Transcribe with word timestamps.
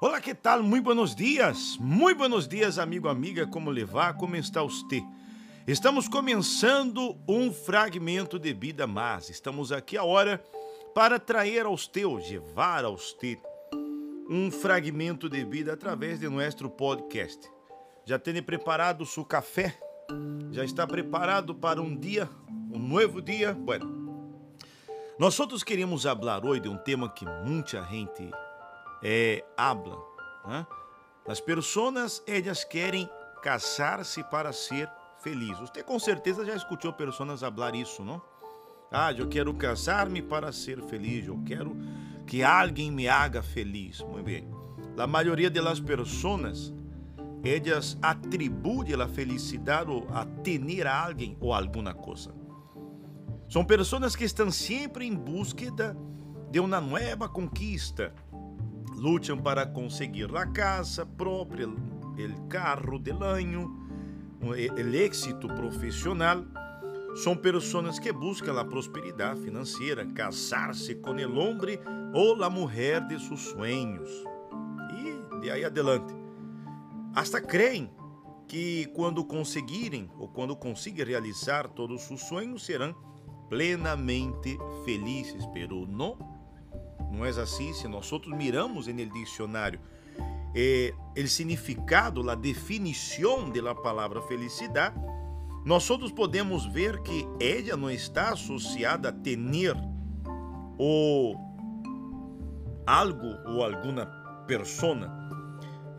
Olá, 0.00 0.20
que 0.20 0.34
tal? 0.34 0.62
Muito 0.62 0.84
buenos 0.84 1.14
dias. 1.14 1.78
Muito 1.78 2.18
buenos 2.18 2.48
dias, 2.48 2.78
amigo, 2.78 3.08
amiga. 3.08 3.46
Como 3.46 3.70
levar? 3.70 4.14
Como 4.14 4.34
está 4.34 4.60
você? 4.60 5.02
Estamos 5.66 6.08
começando 6.08 7.16
um 7.28 7.52
fragmento 7.52 8.38
de 8.38 8.52
vida, 8.52 8.88
mas 8.88 9.30
estamos 9.30 9.70
aqui 9.70 9.96
a 9.96 10.02
hora 10.02 10.44
para 10.94 11.18
trazer 11.20 11.64
aos 11.64 11.86
teus, 11.86 12.28
levar 12.28 12.84
aos 12.84 13.12
te 13.14 13.38
um 14.28 14.50
fragmento 14.50 15.28
de 15.28 15.44
vida 15.44 15.72
através 15.72 16.18
de 16.18 16.28
nosso 16.28 16.68
podcast. 16.68 17.48
Já 18.04 18.18
tem 18.18 18.42
preparado 18.42 19.06
seu 19.06 19.24
café? 19.24 19.78
Já 20.50 20.64
está 20.64 20.86
preparado 20.86 21.54
para 21.54 21.80
um 21.80 21.96
dia, 21.96 22.28
um 22.70 22.80
novo 22.80 23.22
dia? 23.22 23.52
Bueno, 23.52 24.28
nós 25.18 25.38
outros 25.38 25.62
queremos 25.62 26.02
falar 26.02 26.44
hoje 26.44 26.62
de 26.62 26.68
um 26.68 26.76
tema 26.76 27.08
que 27.08 27.24
muita 27.24 27.82
gente 27.84 28.28
é, 29.04 29.44
habla. 29.56 29.98
Né? 30.46 30.66
As 31.28 31.40
pessoas, 31.40 32.22
elas 32.26 32.64
querem 32.64 33.08
casar-se 33.42 34.24
para 34.24 34.52
ser 34.52 34.88
feliz. 35.22 35.58
Você 35.58 35.82
com 35.82 35.98
certeza 35.98 36.44
já 36.44 36.56
escutou 36.56 36.92
pessoas 36.92 37.40
falar 37.40 37.74
isso, 37.74 38.02
não? 38.02 38.20
Ah, 38.90 39.12
eu 39.12 39.28
quero 39.28 39.52
casar-me 39.54 40.22
para 40.22 40.52
ser 40.52 40.80
feliz, 40.82 41.26
eu 41.26 41.40
quero 41.44 41.76
que 42.26 42.42
alguém 42.42 42.90
me 42.90 43.08
haga 43.08 43.42
feliz. 43.42 44.00
Muito 44.00 44.24
bem. 44.24 44.48
A 44.96 45.06
maioria 45.06 45.50
das 45.50 45.80
pessoas 45.80 46.72
elas 47.44 47.98
atribuem 48.00 48.94
a 48.94 49.06
felicidade 49.06 49.90
a 50.10 50.24
ter 50.24 50.86
alguém 50.86 51.36
ou 51.40 51.52
alguma 51.52 51.92
coisa. 51.92 52.34
São 53.48 53.64
pessoas 53.64 54.16
que 54.16 54.24
estão 54.24 54.50
sempre 54.50 55.06
em 55.06 55.14
busca 55.14 55.66
de 56.50 56.60
uma 56.60 56.80
nova 56.80 57.28
conquista. 57.28 58.14
Lutam 59.04 59.36
para 59.36 59.66
conseguir 59.66 60.34
a 60.34 60.46
casa 60.46 61.04
própria, 61.04 61.68
o 61.68 62.48
carro 62.48 62.98
del 62.98 63.22
año, 63.22 63.70
o 64.40 64.54
êxito 64.54 65.46
profissional. 65.46 66.42
São 67.16 67.36
pessoas 67.36 67.98
que 67.98 68.10
buscam 68.10 68.58
a 68.58 68.64
prosperidade 68.64 69.42
financeira, 69.42 70.06
casar-se 70.06 70.94
com 70.94 71.10
o 71.10 71.38
homem 71.38 71.78
ou 72.14 72.42
a 72.42 72.48
mulher 72.48 73.06
de 73.06 73.20
seus 73.20 73.42
sonhos. 73.42 74.08
E 74.98 75.40
de 75.42 75.50
aí 75.50 75.66
adelante 75.66 76.14
hasta 77.14 77.42
creem 77.42 77.90
que 78.48 78.86
quando 78.94 79.22
conseguirem 79.22 80.10
ou 80.18 80.28
quando 80.28 80.56
conseguirem 80.56 81.12
realizar 81.12 81.68
todos 81.68 82.00
os 82.00 82.08
seus 82.08 82.22
sonhos 82.22 82.64
serão 82.64 82.94
plenamente 83.50 84.56
felizes, 84.86 85.44
pero 85.52 85.86
não, 85.86 86.16
não 87.14 87.24
é 87.24 87.30
assim. 87.30 87.72
Se 87.72 87.88
nós 87.88 88.12
outros 88.12 88.36
miramos 88.36 88.86
no 88.86 89.06
dicionário 89.06 89.80
eh, 90.54 90.92
o 91.16 91.26
significado, 91.26 92.28
a 92.28 92.34
definição 92.34 93.50
da 93.50 93.74
palavra 93.74 94.20
felicidade, 94.22 94.94
nós 95.64 95.88
outros 95.88 96.12
podemos 96.12 96.66
ver 96.66 97.00
que 97.00 97.26
ela 97.40 97.76
não 97.76 97.90
está 97.90 98.30
associada 98.30 99.08
a 99.08 99.12
ter 99.12 99.38
ou 100.76 101.36
algo 102.86 103.38
ou 103.46 103.64
alguma 103.64 104.04
persona 104.46 105.24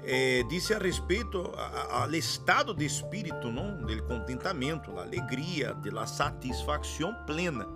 eh, 0.04 0.44
a 0.76 0.78
respeito 0.78 1.52
ao 1.90 2.14
estado 2.14 2.76
de 2.76 2.86
espírito, 2.86 3.52
não, 3.52 3.78
do 3.78 4.04
contentamento, 4.04 4.98
a 5.00 5.02
alegria, 5.02 5.74
da 5.74 6.06
satisfação 6.06 7.14
plena. 7.26 7.68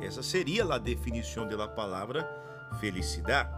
Essa 0.00 0.22
seria 0.22 0.64
a 0.64 0.78
definição 0.78 1.46
da 1.46 1.68
palavra 1.68 2.26
felicidade. 2.80 3.50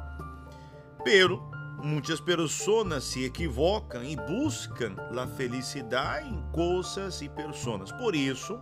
Pero 1.05 1.51
muitas 1.83 2.21
pessoas 2.21 3.05
se 3.05 3.25
equivocam 3.25 4.03
e 4.05 4.17
buscam 4.17 4.95
a 5.17 5.27
felicidade 5.27 6.29
em 6.29 6.43
coisas 6.53 7.23
e 7.23 7.29
pessoas. 7.29 7.93
Por 7.93 8.15
isso, 8.15 8.59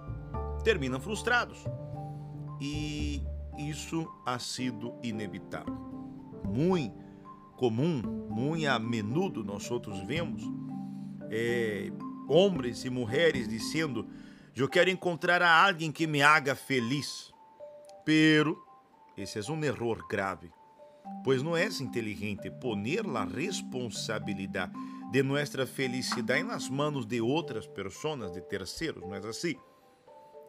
terminam 0.62 1.01
frustrados. 1.01 1.59
E 2.61 3.23
isso 3.59 4.06
ha 4.25 4.39
sido 4.39 4.95
inevitável. 5.03 5.75
Muito 6.45 7.06
comum, 7.56 8.03
muito 8.31 8.69
a 8.69 8.79
menudo 8.79 9.43
nós 9.43 9.71
outros 9.71 9.99
vemos, 10.01 10.43
é, 11.31 11.91
homens 12.29 12.85
e 12.85 12.91
mulheres 12.91 13.49
dizendo: 13.49 14.06
Eu 14.55 14.69
quero 14.69 14.91
encontrar 14.91 15.43
alguém 15.43 15.91
que 15.91 16.06
me 16.06 16.23
haga 16.23 16.55
feliz. 16.55 17.33
Pero, 18.05 18.62
esse 19.16 19.38
é 19.38 19.53
um 19.53 19.65
erro 19.65 19.97
grave, 20.09 20.50
pois 21.25 21.43
não 21.43 21.56
é 21.56 21.66
inteligente 21.66 22.50
poner 22.50 23.04
a 23.06 23.25
responsabilidade 23.25 24.72
de 25.10 25.22
nossa 25.22 25.66
felicidade 25.66 26.43
nas 26.43 26.69
mãos 26.69 27.06
de 27.06 27.21
outras 27.21 27.66
pessoas, 27.66 28.32
de 28.32 28.41
terceiros, 28.41 29.03
não 29.03 29.15
é 29.15 29.19
assim? 29.19 29.56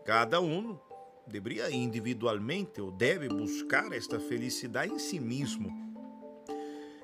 Cada 0.05 0.41
um 0.41 0.79
deveria 1.27 1.69
individualmente 1.69 2.81
ou 2.81 2.91
deve 2.91 3.27
buscar 3.27 3.91
esta 3.91 4.19
felicidade 4.19 4.91
em 4.91 4.99
si 4.99 5.19
mesmo 5.19 5.87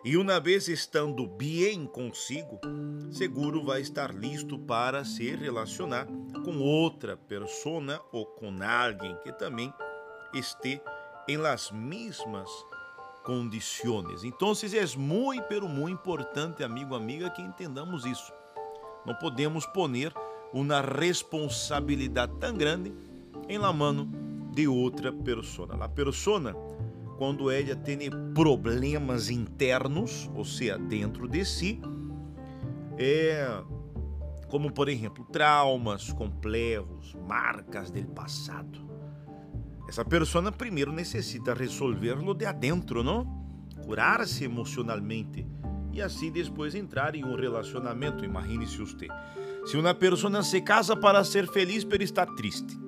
e 0.06 0.18
uma 0.18 0.38
vez 0.38 0.68
estando 0.68 1.26
bem 1.26 1.86
consigo, 1.86 2.60
seguro 3.10 3.64
vai 3.64 3.80
estar 3.80 4.14
listo 4.14 4.60
para 4.60 5.06
se 5.06 5.34
relacionar 5.34 6.06
com 6.44 6.60
outra 6.60 7.16
persona 7.16 8.02
ou 8.12 8.26
com 8.26 8.52
alguém 8.62 9.16
que 9.24 9.32
também 9.32 9.74
esteja 10.34 10.82
em 11.28 11.38
las 11.38 11.72
mesmas 11.72 12.50
condições. 13.24 14.24
Então, 14.24 14.52
é 14.52 14.98
muito, 14.98 15.44
pero 15.48 15.68
muito 15.68 15.94
importante, 15.94 16.64
amigo, 16.64 16.96
amiga, 16.96 17.30
que 17.30 17.42
entendamos 17.42 18.06
isso. 18.06 18.32
Não 19.06 19.16
podemos 19.16 19.66
poner 19.66 20.14
uma 20.54 20.82
responsabilidade 20.82 22.34
tão 22.40 22.56
grande 22.56 22.94
em 23.48 23.58
la 23.58 23.74
mano 23.74 24.10
de 24.52 24.68
outra 24.68 25.12
persona. 25.12 25.84
A 25.84 25.90
persona 25.90 26.56
quando 27.18 27.50
ela 27.50 27.76
tem 27.76 28.00
problemas 28.34 29.30
internos, 29.30 30.30
ou 30.36 30.44
seja, 30.44 30.78
dentro 30.78 31.28
de 31.28 31.46
si, 31.46 31.82
é 32.98 33.64
como 34.50 34.72
por 34.72 34.88
exemplo 34.88 35.26
traumas 35.32 36.12
complexos, 36.12 37.16
marcas 37.28 37.90
do 37.90 38.06
passado. 38.08 38.83
Essa 39.88 40.06
pessoa 40.06 40.52
primeiro 40.52 40.92
necessita 40.92 41.54
resolver-lo 41.54 42.34
de 42.34 42.46
adentro, 42.46 43.04
não? 43.04 43.26
Curar-se 43.86 44.46
emocionalmente 44.46 45.46
e 45.92 46.02
assim 46.02 46.32
depois 46.32 46.74
entrar 46.74 47.16
em 47.16 47.24
um 47.24 47.36
relacionamento. 47.36 48.26
Imagine-se 48.26 48.78
você. 48.78 49.08
Se 49.66 49.78
uma 49.78 49.94
pessoa 49.94 50.42
se 50.42 50.62
casa 50.62 50.96
para 50.96 51.24
ser 51.24 51.48
feliz, 51.48 51.84
pero 51.84 52.04
está 52.04 52.26
triste. 52.26 52.80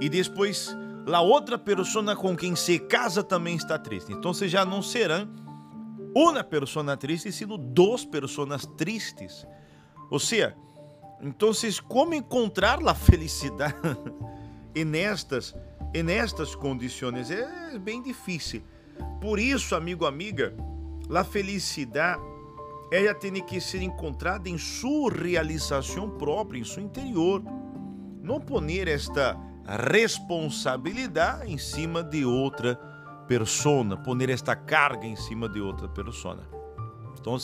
E 0.00 0.08
depois 0.08 0.76
la 1.06 1.20
outra 1.20 1.58
persona 1.58 2.14
com 2.14 2.36
quem 2.36 2.54
se 2.54 2.78
casa 2.78 3.22
também 3.22 3.56
está 3.56 3.78
triste. 3.78 4.12
Então 4.12 4.34
já 4.48 4.64
não 4.64 4.82
serão 4.82 5.28
uma 6.14 6.44
persona 6.44 6.96
triste, 6.96 7.32
sino 7.32 7.56
duas 7.56 8.04
pessoas 8.04 8.66
tristes. 8.76 9.46
Ou 10.10 10.18
seja, 10.18 10.56
então 11.22 11.52
como 11.80 12.14
encontrar 12.14 12.86
a 12.86 12.94
felicidade 12.94 13.74
nestas 14.84 15.54
e 15.92 16.02
nestas 16.02 16.54
condições 16.54 17.30
é 17.30 17.78
bem 17.78 18.02
difícil. 18.02 18.62
Por 19.20 19.38
isso, 19.38 19.74
amigo, 19.74 20.06
amiga, 20.06 20.54
a 21.14 21.24
felicidade 21.24 22.22
ela 22.92 23.14
tem 23.14 23.32
que 23.44 23.60
ser 23.60 23.82
encontrada 23.82 24.48
em 24.48 24.58
sua 24.58 25.12
realização 25.12 26.10
própria, 26.10 26.58
em 26.58 26.64
seu 26.64 26.82
interior. 26.82 27.42
Não 28.22 28.40
poner 28.40 28.88
esta 28.88 29.38
responsabilidade 29.64 31.50
em 31.50 31.56
cima 31.56 32.02
de 32.02 32.24
outra 32.24 32.74
persona, 33.28 33.96
poner 33.96 34.28
esta 34.30 34.56
carga 34.56 35.06
em 35.06 35.14
cima 35.14 35.48
de 35.48 35.60
outra 35.60 35.88
persona. 35.88 36.42
Então, 37.18 37.36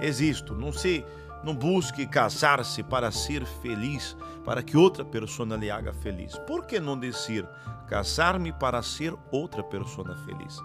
existo, 0.00 0.54
não 0.54 0.70
se 0.70 1.02
não 1.46 1.54
busque 1.54 2.04
casar-se 2.08 2.82
para 2.82 3.12
ser 3.12 3.46
feliz, 3.46 4.16
para 4.44 4.64
que 4.64 4.76
outra 4.76 5.04
persona 5.04 5.54
lhe 5.54 5.70
haga 5.70 5.92
feliz. 5.92 6.36
Por 6.40 6.66
que 6.66 6.80
não 6.80 6.98
dizer 6.98 7.48
casar-me 7.86 8.52
para 8.52 8.82
ser 8.82 9.14
outra 9.30 9.62
persona 9.62 10.16
feliz? 10.24 10.58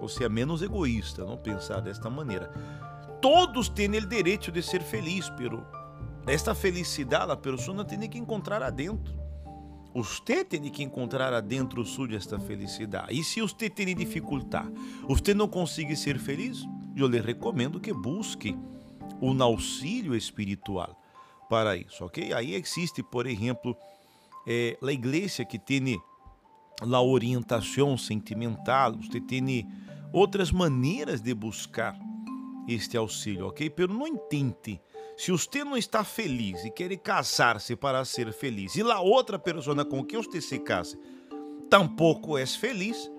Ou 0.00 0.08
seja, 0.08 0.30
menos 0.30 0.62
egoísta, 0.62 1.26
não 1.26 1.36
pensar 1.36 1.80
desta 1.80 2.08
maneira. 2.08 2.50
Todos 3.20 3.68
têm 3.68 3.90
o 3.90 4.06
direito 4.06 4.50
de 4.50 4.62
ser 4.62 4.80
feliz, 4.80 5.28
pero 5.36 5.62
esta 6.26 6.54
felicidade 6.54 7.30
a 7.30 7.36
persona 7.36 7.84
tem 7.84 8.08
que 8.08 8.18
encontrar 8.18 8.62
adentro. 8.62 9.14
Você 9.94 10.42
tem 10.42 10.62
que 10.70 10.82
encontrar 10.82 11.34
adentro 11.34 11.84
suyo 11.84 12.16
esta 12.16 12.40
felicidade. 12.40 13.12
E 13.12 13.22
se 13.22 13.42
você 13.42 13.68
tem 13.68 13.94
dificuldade, 13.94 14.72
você 15.06 15.34
não 15.34 15.46
consegue 15.46 15.94
ser 15.94 16.18
feliz, 16.18 16.64
eu 16.96 17.06
lhe 17.08 17.20
recomendo 17.20 17.78
que 17.78 17.92
busque 17.92 18.56
um 19.20 19.42
auxílio 19.42 20.14
espiritual 20.14 21.00
para 21.48 21.76
isso, 21.76 22.04
ok? 22.04 22.32
Aí 22.32 22.54
existe, 22.54 23.02
por 23.02 23.26
exemplo, 23.26 23.76
eh, 24.46 24.76
a 24.82 24.92
igreja 24.92 25.44
que 25.44 25.58
tem 25.58 26.00
a 26.80 27.00
orientação 27.00 27.96
sentimental, 27.96 28.94
você 28.94 29.20
tem 29.20 29.66
outras 30.12 30.50
maneiras 30.50 31.20
de 31.20 31.34
buscar 31.34 31.98
este 32.68 32.96
auxílio, 32.96 33.48
ok? 33.48 33.68
Pero 33.70 33.92
não 33.92 34.06
intente. 34.06 34.80
Se 35.16 35.30
você 35.30 35.62
não 35.62 35.76
está 35.76 36.02
feliz 36.02 36.64
e 36.64 36.70
quer 36.70 36.96
casar-se 36.96 37.76
para 37.76 38.04
ser 38.04 38.32
feliz, 38.32 38.74
e 38.74 38.82
a 38.82 39.00
outra 39.00 39.38
pessoa 39.38 39.84
com 39.84 40.04
que 40.04 40.16
você 40.16 40.40
se 40.40 40.58
casa 40.58 40.98
tampouco 41.70 42.36
é 42.36 42.46
feliz, 42.46 43.10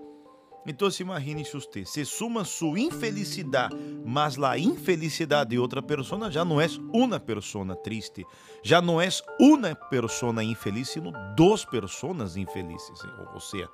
então 0.66 0.88
imagine-se 1.00 1.52
você, 1.52 1.84
se 1.84 2.04
suma 2.04 2.44
sua 2.44 2.78
infelicidade, 2.78 3.76
mas 4.04 4.36
a 4.42 4.58
infelicidade 4.58 5.50
de 5.50 5.58
outra 5.58 5.80
pessoa 5.80 6.30
já 6.30 6.44
não 6.44 6.60
é 6.60 6.66
uma 6.92 7.20
pessoa 7.20 7.76
triste, 7.76 8.26
já 8.62 8.82
não 8.82 9.00
é 9.00 9.08
uma 9.38 9.74
pessoa 9.74 10.42
infeliz, 10.42 10.88
sino 10.88 11.12
duas 11.36 11.64
pessoas 11.64 12.36
infelizes. 12.36 13.00
Ou 13.32 13.40
seja, 13.40 13.68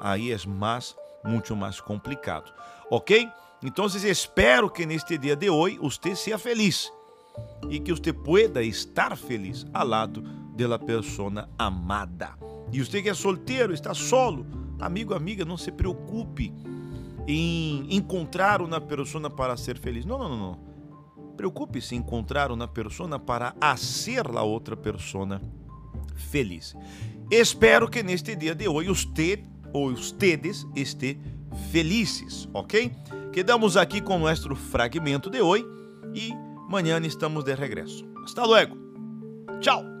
aí 0.00 0.32
é 0.32 0.46
mais, 0.46 0.96
muito 1.24 1.54
mais 1.54 1.80
complicado. 1.80 2.52
Ok? 2.90 3.28
Então 3.62 3.86
espero 3.86 4.68
que 4.68 4.84
neste 4.84 5.16
dia 5.16 5.36
de 5.36 5.48
hoje 5.48 5.78
você 5.78 6.14
seja 6.16 6.38
feliz 6.38 6.92
e 7.70 7.78
que 7.78 7.92
você 7.92 8.12
pueda 8.12 8.62
estar 8.62 9.16
feliz 9.16 9.64
ao 9.72 9.86
lado 9.86 10.22
da 10.56 10.78
pessoa 10.78 11.48
amada. 11.58 12.34
E 12.72 12.82
você 12.84 13.00
que 13.00 13.08
é 13.08 13.14
solteiro, 13.14 13.72
está 13.72 13.94
solo, 13.94 14.46
Amigo, 14.78 15.14
amiga, 15.14 15.44
não 15.44 15.56
se 15.56 15.72
preocupe 15.72 16.52
em 17.26 17.86
encontrar 17.94 18.62
uma 18.62 18.80
pessoa 18.80 19.28
para 19.30 19.56
ser 19.56 19.78
feliz. 19.78 20.04
Não, 20.04 20.18
não, 20.18 20.28
não, 20.28 20.38
não. 20.38 20.58
Preocupe-se 21.36 21.94
em 21.94 21.98
encontrar 21.98 22.50
uma 22.50 22.68
pessoa 22.68 23.18
para 23.18 23.54
hacer 23.60 24.26
a 24.26 24.42
outra 24.42 24.76
pessoa 24.76 25.40
feliz. 26.14 26.74
Espero 27.30 27.88
que 27.88 28.02
neste 28.02 28.34
dia 28.36 28.54
de 28.54 28.68
hoje 28.68 28.90
usted 28.90 29.44
ou 29.72 29.88
ustedes 29.88 30.66
estejam 30.74 31.36
felizes, 31.70 32.48
ok? 32.52 32.92
Quedamos 33.32 33.76
aqui 33.76 34.00
com 34.00 34.16
o 34.16 34.18
nosso 34.18 34.54
fragmento 34.54 35.30
de 35.30 35.40
hoje 35.40 35.66
e 36.14 36.32
amanhã 36.66 36.98
estamos 37.00 37.44
de 37.44 37.54
regresso. 37.54 38.04
Hasta 38.24 38.44
luego. 38.44 38.76
Tchau. 39.60 39.95